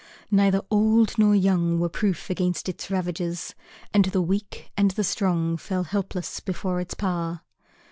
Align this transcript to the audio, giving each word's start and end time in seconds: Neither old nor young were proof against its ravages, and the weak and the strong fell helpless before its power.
Neither 0.31 0.63
old 0.71 1.19
nor 1.19 1.35
young 1.35 1.79
were 1.79 1.87
proof 1.87 2.31
against 2.31 2.67
its 2.67 2.89
ravages, 2.89 3.53
and 3.93 4.05
the 4.05 4.19
weak 4.23 4.71
and 4.75 4.89
the 4.89 5.03
strong 5.03 5.57
fell 5.57 5.83
helpless 5.83 6.39
before 6.39 6.81
its 6.81 6.95
power. 6.95 7.41